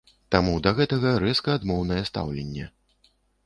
Таму 0.35 0.53
да 0.67 0.71
гэтага 0.79 1.11
рэзка 1.25 1.49
адмоўнае 1.59 2.01
стаўленне. 2.11 2.65